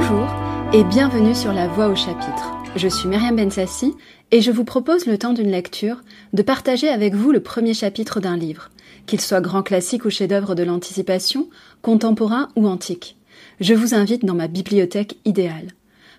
[0.00, 0.28] Bonjour
[0.72, 2.54] et bienvenue sur La Voix au chapitre.
[2.76, 3.96] Je suis Myriam Bensassi
[4.30, 8.20] et je vous propose le temps d'une lecture de partager avec vous le premier chapitre
[8.20, 8.70] d'un livre,
[9.06, 11.48] qu'il soit grand classique ou chef-d'œuvre de l'anticipation,
[11.82, 13.16] contemporain ou antique.
[13.58, 15.72] Je vous invite dans ma bibliothèque idéale.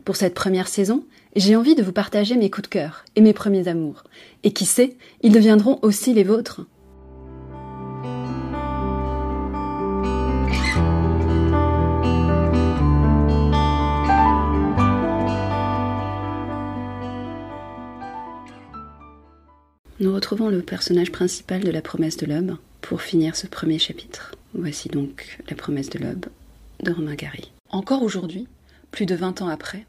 [0.04, 1.06] Pour cette première saison,
[1.38, 4.04] j'ai envie de vous partager mes coups de cœur et mes premiers amours.
[4.44, 6.66] Et qui sait, ils deviendront aussi les vôtres.
[20.02, 24.34] Nous retrouvons le personnage principal de La promesse de l'aube pour finir ce premier chapitre.
[24.54, 26.28] Voici donc La promesse de l'aube
[26.82, 27.52] de Romain Gary.
[27.70, 28.48] Encore aujourd'hui,
[28.92, 29.86] plus de vingt ans après,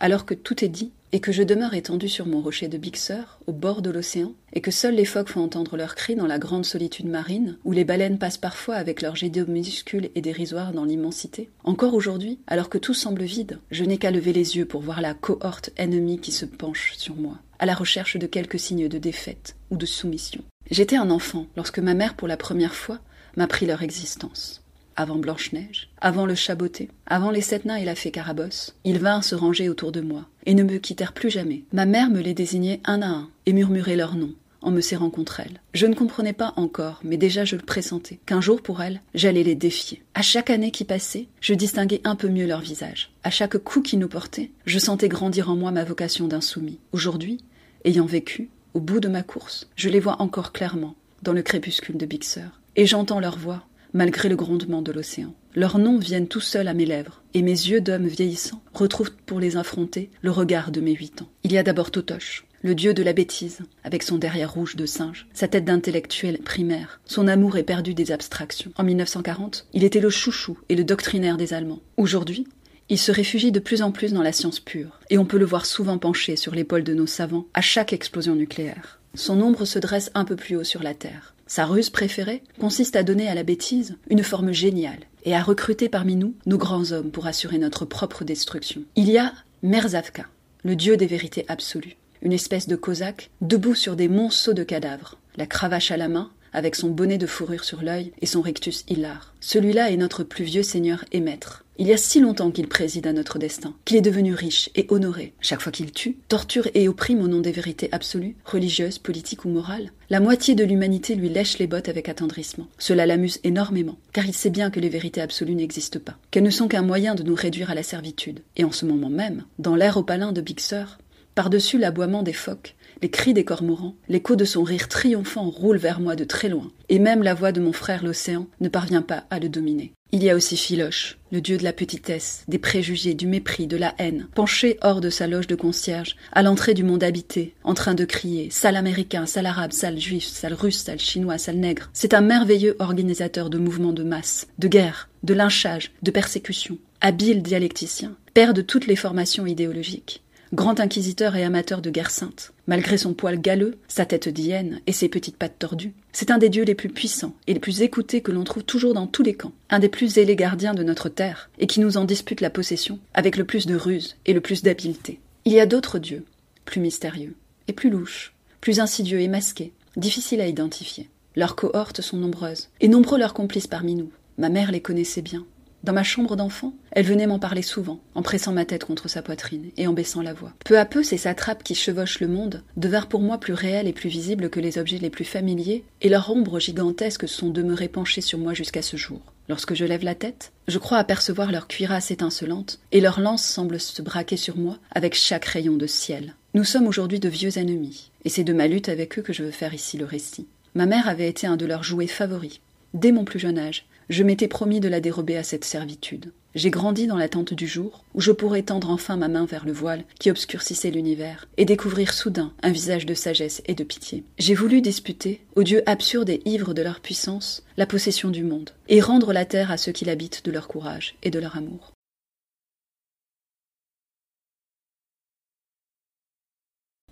[0.00, 3.40] alors que tout est dit et que je demeure étendu sur mon rocher de Bixeur,
[3.46, 6.38] au bord de l'océan, et que seuls les phoques font entendre leurs cris dans la
[6.38, 10.72] grande solitude marine, où les baleines passent parfois avec leurs jets d'eau minuscules et dérisoires
[10.72, 14.64] dans l'immensité, encore aujourd'hui, alors que tout semble vide, je n'ai qu'à lever les yeux
[14.64, 18.58] pour voir la cohorte ennemie qui se penche sur moi, à la recherche de quelques
[18.58, 20.42] signes de défaite ou de soumission.
[20.72, 22.98] J'étais un enfant lorsque ma mère, pour la première fois,
[23.36, 24.64] m'a pris leur existence
[24.96, 29.24] avant Blanche-Neige, avant le Chaboté, avant les sept nains et la fée Carabosse, ils vinrent
[29.24, 31.62] se ranger autour de moi, et ne me quittèrent plus jamais.
[31.72, 35.10] Ma mère me les désignait un à un, et murmurait leurs noms, en me serrant
[35.10, 35.60] contre elle.
[35.74, 39.42] Je ne comprenais pas encore, mais déjà je le pressentais, qu'un jour pour elle, j'allais
[39.42, 40.02] les défier.
[40.14, 43.10] À chaque année qui passait, je distinguais un peu mieux leur visage.
[43.24, 46.78] À chaque coup qu'ils nous portaient, je sentais grandir en moi ma vocation d'insoumis.
[46.92, 47.38] Aujourd'hui,
[47.84, 51.96] ayant vécu, au bout de ma course, je les vois encore clairement, dans le crépuscule
[51.96, 55.34] de Bixeur, et j'entends leur voix, malgré le grondement de l'océan.
[55.54, 59.38] Leurs noms viennent tout seuls à mes lèvres, et mes yeux d'homme vieillissant retrouvent pour
[59.38, 61.28] les affronter le regard de mes huit ans.
[61.44, 64.86] Il y a d'abord Totoche, le dieu de la bêtise, avec son derrière rouge de
[64.86, 68.72] singe, sa tête d'intellectuel primaire, son amour éperdu des abstractions.
[68.76, 71.82] En 1940, il était le chouchou et le doctrinaire des Allemands.
[71.96, 72.46] Aujourd'hui,
[72.92, 75.46] il se réfugie de plus en plus dans la science pure, et on peut le
[75.46, 79.00] voir souvent penché sur l'épaule de nos savants à chaque explosion nucléaire.
[79.14, 81.34] Son ombre se dresse un peu plus haut sur la Terre.
[81.46, 85.88] Sa ruse préférée consiste à donner à la bêtise une forme géniale et à recruter
[85.88, 88.82] parmi nous nos grands hommes pour assurer notre propre destruction.
[88.94, 89.32] Il y a
[89.62, 90.26] Merzavka,
[90.62, 95.16] le dieu des vérités absolues, une espèce de cosaque debout sur des monceaux de cadavres,
[95.38, 98.84] la cravache à la main, avec son bonnet de fourrure sur l'œil et son rectus
[98.88, 99.34] hilar.
[99.40, 101.64] Celui-là est notre plus vieux seigneur et maître.
[101.78, 104.86] Il y a si longtemps qu'il préside à notre destin, qu'il est devenu riche et
[104.90, 105.32] honoré.
[105.40, 109.48] Chaque fois qu'il tue, torture et opprime au nom des vérités absolues, religieuses, politiques ou
[109.48, 112.68] morales, la moitié de l'humanité lui lèche les bottes avec attendrissement.
[112.78, 116.50] Cela l'amuse énormément, car il sait bien que les vérités absolues n'existent pas, qu'elles ne
[116.50, 118.42] sont qu'un moyen de nous réduire à la servitude.
[118.56, 120.98] Et en ce moment même, dans l'air opalin de Bixeur,
[121.34, 126.00] par-dessus l'aboiement des phoques, les cris des cormorans, l'écho de son rire triomphant roule vers
[126.00, 129.24] moi de très loin, et même la voix de mon frère l'océan ne parvient pas
[129.30, 129.92] à le dominer.
[130.14, 133.78] Il y a aussi Philoche, le dieu de la petitesse, des préjugés, du mépris, de
[133.78, 137.72] la haine, penché hors de sa loge de concierge, à l'entrée du monde habité, en
[137.72, 141.88] train de crier sale américain, sale arabe, sale juif, sale russe, sale chinois, sale nègre.
[141.94, 147.42] C'est un merveilleux organisateur de mouvements de masse, de guerre, de lynchage, de persécution, habile
[147.42, 152.52] dialecticien, père de toutes les formations idéologiques grand inquisiteur et amateur de guerre sainte.
[152.66, 156.50] Malgré son poil galeux, sa tête d'hyène et ses petites pattes tordues, c'est un des
[156.50, 159.34] dieux les plus puissants et les plus écoutés que l'on trouve toujours dans tous les
[159.34, 162.50] camps, un des plus zélés gardiens de notre terre, et qui nous en dispute la
[162.50, 165.20] possession, avec le plus de ruse et le plus d'habileté.
[165.44, 166.24] Il y a d'autres dieux,
[166.64, 167.34] plus mystérieux,
[167.68, 171.08] et plus louches, plus insidieux et masqués, difficiles à identifier.
[171.34, 174.10] Leurs cohortes sont nombreuses, et nombreux leurs complices parmi nous.
[174.36, 175.46] Ma mère les connaissait bien,
[175.82, 179.20] dans ma chambre d'enfant, elle venait m'en parler souvent, en pressant ma tête contre sa
[179.20, 180.52] poitrine et en baissant la voix.
[180.64, 183.92] Peu à peu, ces satrapes qui chevauchent le monde devinrent pour moi plus réels et
[183.92, 188.20] plus visibles que les objets les plus familiers, et leurs ombres gigantesques sont demeurées penchées
[188.20, 189.20] sur moi jusqu'à ce jour.
[189.48, 193.80] Lorsque je lève la tête, je crois apercevoir leur cuirasse étincelante, et leur lance semble
[193.80, 196.36] se braquer sur moi avec chaque rayon de ciel.
[196.54, 199.42] Nous sommes aujourd'hui de vieux ennemis, et c'est de ma lutte avec eux que je
[199.42, 200.46] veux faire ici le récit.
[200.74, 202.60] Ma mère avait été un de leurs jouets favoris.
[202.94, 206.32] Dès mon plus jeune âge, je m'étais promis de la dérober à cette servitude.
[206.54, 209.72] J'ai grandi dans l'attente du jour où je pourrais tendre enfin ma main vers le
[209.72, 214.24] voile qui obscurcissait l'univers et découvrir soudain un visage de sagesse et de pitié.
[214.38, 218.70] J'ai voulu disputer, aux dieux absurdes et ivres de leur puissance, la possession du monde
[218.88, 221.92] et rendre la terre à ceux qui l'habitent de leur courage et de leur amour.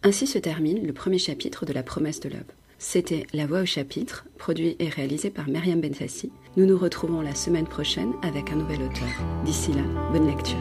[0.03, 2.53] Ainsi se termine le premier chapitre de la promesse de l'aube.
[2.83, 6.33] C'était La Voix au chapitre, produit et réalisé par Myriam Bensassi.
[6.57, 9.07] Nous nous retrouvons la semaine prochaine avec un nouvel auteur.
[9.45, 10.57] D'ici là, bonne lecture.